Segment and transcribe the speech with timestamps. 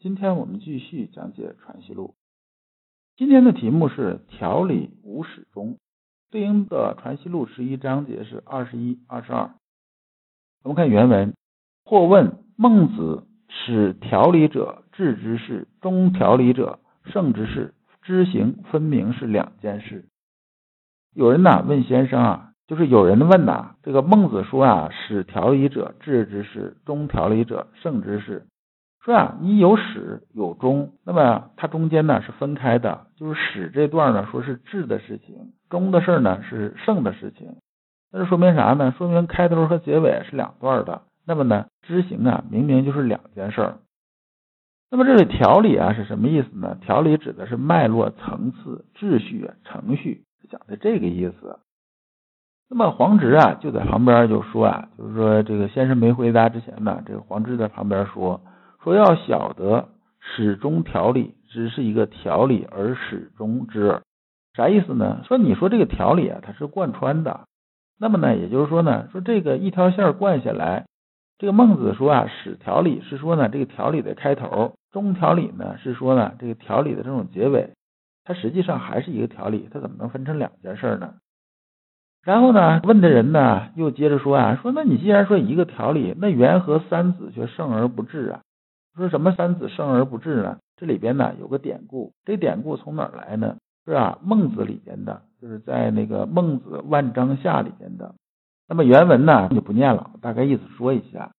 [0.00, 2.14] 今天我们继续讲解《传习录》，
[3.18, 5.76] 今天的题目是“条理无始终”，
[6.30, 9.50] 对应的《传习录》十一章节是二十一、二十二。
[10.62, 11.34] 我们看原文
[11.84, 20.04] ：“或问孟子使条理者治之事，中条理者圣之事，知行分明是两件事。”
[21.12, 28.46] 有人呐问先生啊，就是有人问呐，这个孟子说啊，使条理者治之事，中条理者圣之事。
[29.04, 37.56] 说啊，你有始有终，那么它中间呢是分开的，就是始这段呢说是治的事情，终的事呢是胜的事情。
[38.10, 38.92] 那是说明啥呢？
[38.98, 41.02] 说明开头和结尾是两段的。
[41.26, 43.74] 那么呢，知行啊，明明就是两件事。
[44.90, 46.76] 那么这里条理啊是什么意思呢？
[46.80, 51.58] 条理指的是脉络、层次、秩序、程序，讲的这个意思。
[52.68, 58.40] 那么黄直啊就在旁边就说啊，就是说这个先生没回答之前呢，这个黄直在旁边说。
[58.82, 59.88] 说要晓得
[60.20, 64.00] 始终条理，只是一个条理而始终之，
[64.54, 65.22] 啥意思呢？
[65.24, 67.46] 说你说这个条理啊，它是贯穿的，
[67.98, 70.86] 那么呢，也就是说呢，说这个一条线贯下来，
[71.38, 77.70] 这个孟子说啊，始条理是说呢，这个条理的开头，中条理呢是说呢，这个条理的这种结尾，
[78.24, 81.14] 它实际上还是一个条理，它怎么能分成两件事呢？
[82.22, 88.40] 然后呢，问的人呢又接着说啊，说那你既然说一个条理，那缘何三子却胜而不至啊？
[88.96, 90.58] 说什么三子生而不治呢？
[90.76, 93.56] 这里边呢有个典故，这典故从哪儿来呢？
[93.84, 98.14] 是啊，孟子里边的，就是在那个《孟子万章下》里边的。
[98.68, 101.32] 那么原文呢就不念了，大概意思说一下。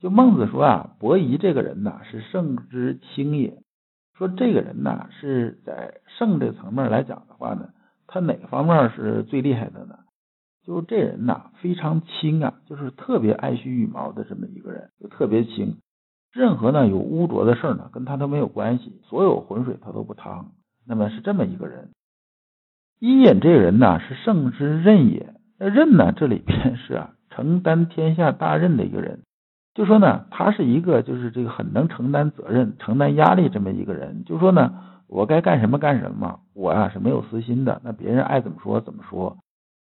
[0.00, 3.58] 就孟子说啊，伯夷这个人呢是圣之轻也。
[4.18, 7.70] 说这个人呢是在圣这层面来讲的话呢，
[8.06, 9.98] 他哪方面是最厉害的呢？
[10.66, 15.78] 就这人呐非常轻啊，就是特别爱惜羽毛的这么一个人，就特别轻。
[16.34, 20.50] 任何呢有污浊的事呢，跟他都没有关系，所有浑水他都不趟。
[20.84, 21.90] 那么是这么一个人。
[22.98, 29.20] 伊尹这个人呢是圣之任也，那任呢这里边是啊承担天下大任的一个人。
[29.74, 34.24] 就说呢他是一个就是这个很能承担责任、承担压力这么一个人。
[34.24, 34.74] 就说呢
[35.06, 37.80] 我该干什么干什么，我啊是没有私心的。
[37.84, 39.36] 那别人爱怎么说怎么说。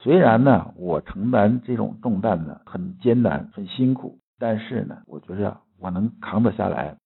[0.00, 5.58] 虽然呢我承担这种重担呢很艰难很辛苦，但是呢我觉着。
[5.82, 6.96] 我能扛得下来。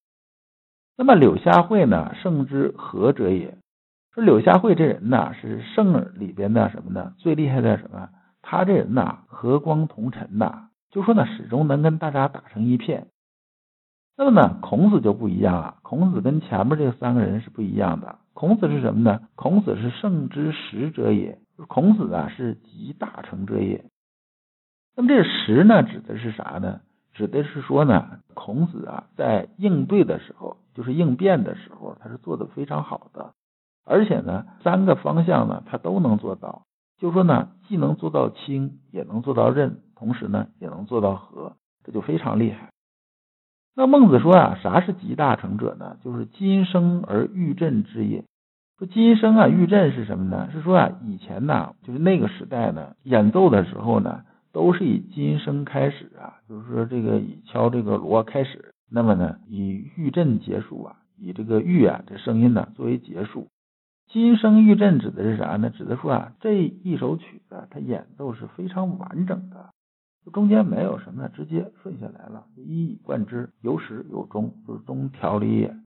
[0.97, 2.15] 那么柳下惠呢？
[2.23, 3.59] 圣之和者也。
[4.15, 7.15] 说柳下惠这人呢，是圣里边的什么呢？
[7.19, 8.09] 最厉害的什么？
[8.41, 13.09] 他这人呐，和光同尘呐，就说呢，始终能跟大家打成一片。
[14.17, 15.77] 那么呢，孔子就不一样了。
[15.83, 18.19] 孔子跟前面这三个人是不一样的。
[18.33, 19.21] 孔子是什么呢？
[19.35, 21.39] 孔子是圣之实者也。
[21.69, 23.85] 孔子啊，是集大成者也。
[24.95, 26.81] 那么这实呢，指的是啥呢？
[27.17, 33.33] 指的是说呢，孔子啊，在应对的时候，就是应变的时候，他是做的非常好的，
[33.87, 36.67] 而且呢，三个方向呢，他都能做到。
[36.99, 42.69] 就说呢，既能做到清，也能做到任，同时呢，也能做到和，这就非常厉害。
[43.75, 45.97] 那孟子说啊，啥是集大成者呢？
[46.05, 48.25] 就是今生而欲振之也。
[48.79, 50.51] 说今生啊，欲振是什么呢？
[50.53, 54.23] 是说啊，以前呢，就是那个时代呢，演奏的时候呢。
[54.57, 63.49] 都是以金声开始啊，就是说这个以敲这个锣开始，那么呢以玉振结束啊，以这个玉啊这声音呢作为结束。
[64.09, 65.69] 金声玉振指的是啥呢？
[65.69, 69.75] 指的说啊这一首曲子它演奏是非常完整的，
[70.33, 75.77] 中间没有什么，直接顺下来了，一以贯之，有始有终，就是中条理也。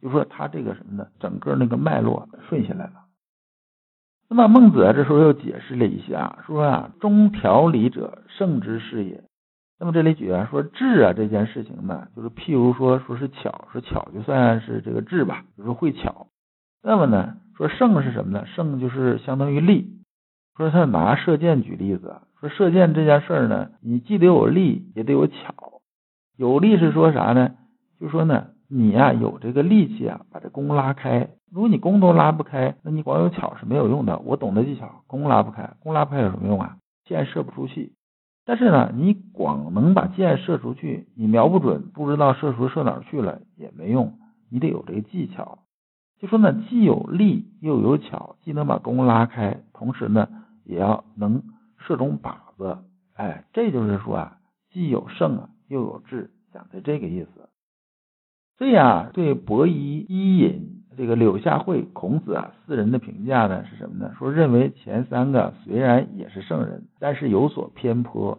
[0.00, 1.06] 就说它这个什么呢？
[1.20, 3.05] 整个那个脉络顺下来了。
[4.28, 9.22] 那么孟子啊，这时候又解释了一下，说啊，中条理者圣之事也。
[9.78, 16.26] 那么这里举啊，说智啊这件事情呢，就是譬如说，说是巧，说巧就算是这个智吧，就是会巧。
[16.82, 18.46] 那么呢，说圣是什么呢？
[18.46, 19.92] 圣就是相当于力。
[20.56, 25.54] 说他拿射箭举例子，说射箭这件事儿呢，你既得有力，也得有巧。
[26.36, 27.52] 有力是说啥呢？
[28.00, 28.48] 就说呢。
[28.68, 31.28] 你呀有这个力气啊，把这弓拉开。
[31.52, 34.18] 如果你弓都拉不开，那你光有巧是没有用的。
[34.18, 36.76] 我懂得技巧，弓拉不开，弓拉不开有什么用啊？
[37.04, 37.92] 箭射不出去。
[38.44, 44.18] 但是呢，你光能把箭射出去，你瞄不准，不知道射出射哪儿去了也没用。
[44.50, 45.58] 你得有这个技巧。
[46.18, 50.28] 就说呢，既有力又有巧，既能把弓拉开，同时呢，
[50.64, 51.42] 也要能
[51.78, 52.78] 射中靶子。
[53.14, 54.38] 哎，这就是说啊，
[54.70, 57.48] 既有胜啊，又有智，讲的这个意思。
[58.58, 64.14] 这样，对伯夷、伊尹、这个柳下惠、孔子啊四人的评价呢是什么呢？
[64.18, 68.38] 说认为前三个虽然也是圣人，但是有所偏颇。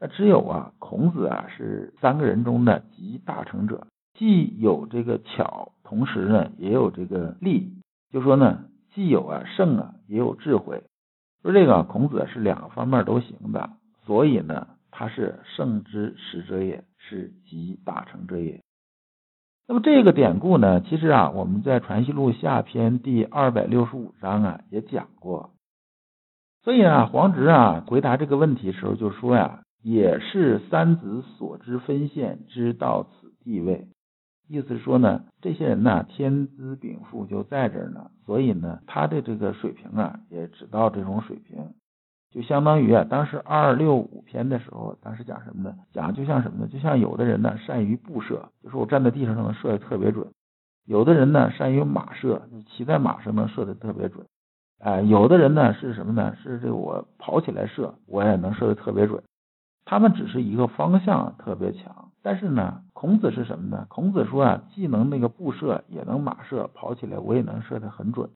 [0.00, 5.72] 那只有啊，孔子啊是三个人中的集大成者，既有这个巧。
[5.82, 7.72] 同时呢，也有这个利，
[8.12, 10.84] 就说呢，既有啊圣啊，也有智慧。
[11.42, 13.70] 说这个孔子是两个方面都行的，
[14.04, 18.60] 所以呢，他是圣之始者也，是集大成者也。
[19.70, 25.50] 那么这个典故呢，其实啊，我们在《传习录》下篇第二百六十五章啊也讲过。
[26.64, 33.88] 所以啊，黄直啊回答这个问题时候就说呀，也是三子所知分现，知到此地位。
[34.48, 41.74] 意思是说呢，这些人呢，天资禀赋就在这儿呢，所以呢，他的这个水平啊，也只到这种水平，
[42.30, 45.74] 就相当于啊，当时二六五篇的时候，当时讲什么呢？
[45.92, 46.68] 讲就像什么呢？
[46.70, 50.26] 就像有的人呢，善于步射，就是我站在地上能射的特别准；
[50.84, 54.24] 有的人呢，善于马射，就骑在马上能射的特别准；
[54.78, 56.36] 哎，有的人呢是什么呢？
[56.36, 59.22] 是这个我跑起来射，我也能射的特别准。
[59.86, 63.86] 他们只是一个方向特别强，但是呢，孔子是什么呢？
[63.88, 68.28] 孔子说啊，既能那个步射，也能马射，跑起来我也能射得很准。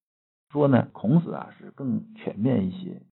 [0.51, 3.03] 说呢，孔子啊是更全面一些。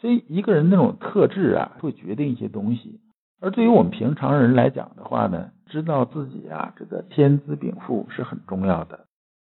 [0.00, 3.00] 所以一个人那种特质啊，会决定一些东西。
[3.40, 9.06] 而对于我们平常人来讲的话呢，知道自己啊这个天资禀赋是很重要的。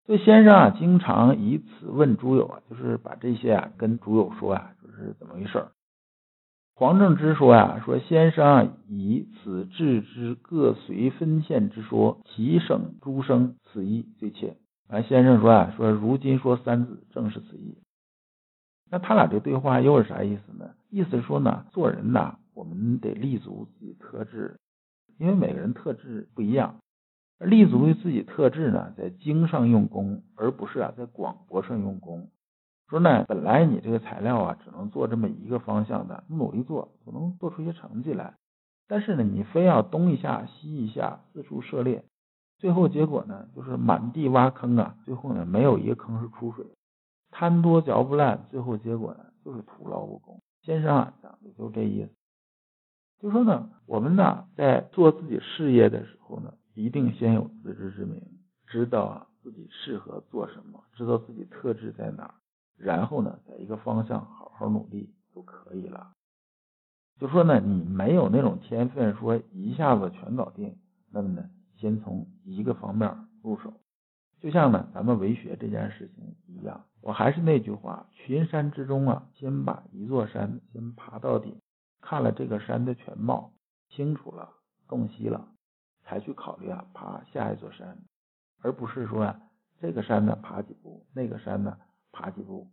[0.06, 5.69] 所以先生啊，经常以此问诸友啊，就是把这些啊跟诸友说啊，就是怎么回事儿。
[6.75, 14.56] 黄正之说呀，说先生以此治之各随分县之说，其省诸生，此意最切。
[14.88, 17.78] 啊，先生说啊，说如今说三子正是此意。
[18.90, 20.70] 那他俩这对话又是啥意思呢？
[20.90, 24.58] 意思是说呢，做人呐，我们得立足自己特质，
[25.18, 26.76] 因为每个人特质不一样。
[27.38, 32.30] 立足于自己特质呢，在精上用功，而不是啊在广博上用功。
[32.88, 38.34] 说呢，本来你这个材料啊，只能做这么一个方向的，努力做，能做出一些成绩来。
[38.88, 42.04] 但是呢，你非要东一下西一下，四处涉猎，
[42.58, 46.64] 最后结果呢，就是满地挖坑啊，最后呢，没有一个坑是出水，
[47.38, 50.40] 贪多嚼不烂，最后结果呢，就是徒劳无功。
[50.62, 52.10] 先生啊，讲的就这意思，
[53.20, 58.22] 就说呢，我们呢，在做自己事业的时候呢，一定先有自知之明，
[58.66, 62.36] 知道啊自己适合做什么，知道自己特质在哪。
[62.78, 66.12] 然后呢，在一个方向好好努力就可以了。
[67.20, 70.74] 就说呢，你没有那种天分，说一下子全搞定，
[71.12, 73.74] 那么呢，先从一个方面入手。
[74.40, 81.60] 就像呢，咱们为学这件事情一样，我还是那句话，群山之中啊，先把一座山先爬到顶，
[82.00, 83.52] 看了这个山的全貌，
[83.90, 84.50] 清楚了，
[84.88, 85.46] 洞悉了，
[86.02, 87.96] 才去考虑啊爬下一座山，
[88.60, 89.40] 而不是说啊
[89.80, 91.78] 这个山呢爬几步，那个山呢。
[92.12, 92.68] 爬几步，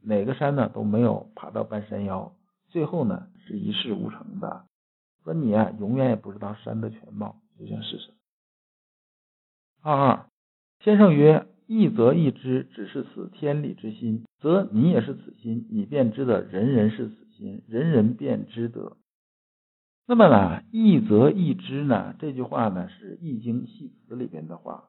[0.00, 2.32] 哪个山呢都没有爬到半山腰，
[2.68, 4.64] 最后呢是一事无成的。
[5.24, 8.14] 说你啊，永远也不知道山的全貌究竟是什么。
[9.82, 10.30] 二二，
[10.78, 18.96] 先生曰：义则义之，只是此天理之心，则你也是此心，你便知的人人是此心，人人便知得。
[20.06, 22.14] 那么呢，义则义之呢？
[22.20, 24.84] 这句话呢是《易经系辞》里边的话。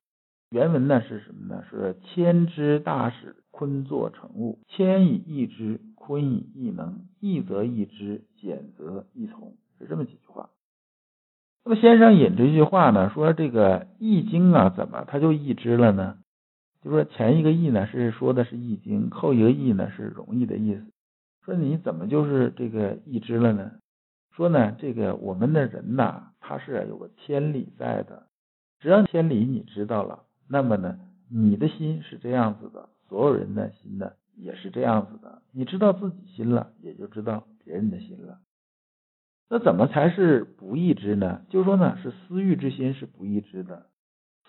[0.51, 1.63] 原文呢是什么呢？
[1.69, 4.59] 是谦之大使，坤作成物。
[4.67, 7.07] 谦以义之，坤以义能。
[7.19, 10.51] 义则义之，简则义从，是这么几句话。
[11.65, 16.19] 那么先生引这句话呢，说这个《易经》啊，怎么它就易之了呢？
[16.87, 20.85] 就说前一个易呢是说的是《易经》，后一个易呢是容易的意思。
[21.43, 23.73] 说你怎么就是这个易之了呢？
[24.31, 28.27] 说呢，这个我们的人呐，他是有个天理在的，
[28.79, 30.23] 只要天理你知道了。
[30.47, 30.97] 那么呢，
[31.29, 35.41] 你的心是这样子的，所有人的心呢也是这样子的。
[35.51, 38.39] 你知道自己心了，也就知道别人的心了。
[39.49, 41.41] 那怎么才是不义之呢？
[41.49, 43.87] 就说呢，是私欲之心是不义之的。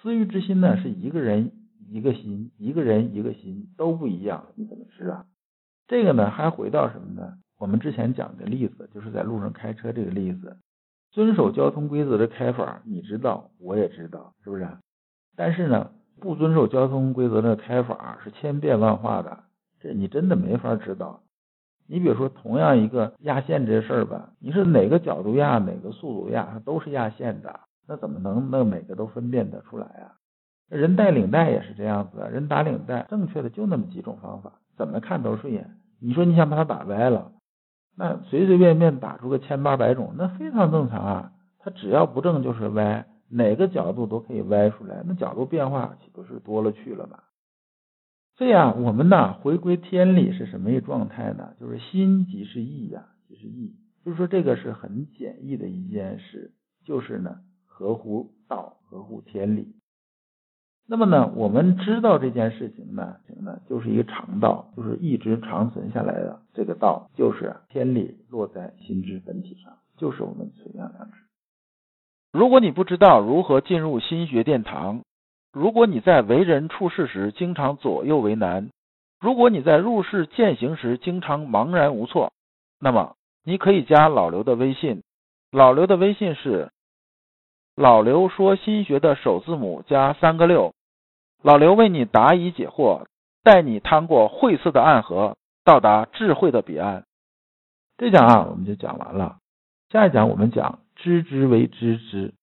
[0.01, 1.51] 私欲之心呢，是一个人
[1.89, 5.27] 一个心，一个人一个心都不一样，你怎么知啊？
[5.87, 7.35] 这个呢，还回到什么呢？
[7.59, 10.57] 我们之前讲的例子，就是在路上开车这个例子，
[11.11, 14.69] 遵守交通规则的开法，你知道，我也知道，是不是？
[15.37, 19.45] 但是呢，不遵守交通规则的开法是千变万化的，
[19.81, 21.23] 这你真的没法知道。
[21.91, 30.13] 你比如说，同样一个压线这事儿吧，你是哪个角度压，哪个速度压，它都是压线的，那怎么能那每个都分辨得出来啊？
[30.69, 35.77] 人带领带也是这样子，人打领带正确的就那么几种方法，怎么看都顺眼。
[36.01, 37.33] 你说你想把它打歪了，
[37.97, 41.33] 那随随便便打出个千八百种，那非常正常啊。
[41.59, 47.19] 它只要不正就是歪，哪个角度都可以歪出来，那角度变化岂不是多了去了吗？
[48.37, 51.55] 这样我们呢回归天理是什么一个状态呢？
[51.59, 56.53] 就是心即是意呀，即是意，就是说这个是很简易的一件事，
[56.85, 59.75] 就是呢合乎道，合乎天理。
[60.91, 71.19] 那么呢，我们知道这件事情呢，呢就是一个常道，就是一直长存下来的这个道，就是天理落在心之本体上，就是我们存养良知。
[72.33, 75.03] 如果你不知道如何进入心学殿堂，
[75.53, 78.71] 如果你在为人处事时经常左右为难，
[79.21, 82.33] 如果你在入世践行时经常茫然无措，
[82.81, 83.15] 那么
[83.45, 85.03] 你可以加老刘的微信，
[85.53, 86.71] 老刘的微信是
[87.77, 90.73] 老刘说心学的首字母加三个六。
[91.43, 93.07] 老刘为你答疑解惑，
[93.43, 97.05] 带你趟过晦涩的暗河，到达智慧的彼岸。
[97.97, 99.39] 这讲啊，我们就讲完了。
[99.91, 102.35] 下一讲我们讲知之为知之。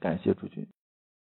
[0.00, 0.66] 感谢诸君。